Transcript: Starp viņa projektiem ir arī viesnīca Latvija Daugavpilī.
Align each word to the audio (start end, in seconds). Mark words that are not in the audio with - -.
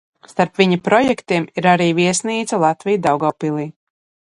Starp 0.29 0.55
viņa 0.61 0.79
projektiem 0.87 1.45
ir 1.61 1.67
arī 1.73 1.91
viesnīca 2.01 2.61
Latvija 2.65 3.05
Daugavpilī. 3.07 3.71